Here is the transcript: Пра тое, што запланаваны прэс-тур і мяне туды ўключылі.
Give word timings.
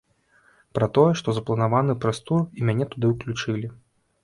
Пра 0.77 0.87
тое, 0.97 1.11
што 1.21 1.35
запланаваны 1.39 1.97
прэс-тур 2.07 2.41
і 2.61 2.69
мяне 2.71 2.91
туды 2.95 3.05
ўключылі. 3.15 3.73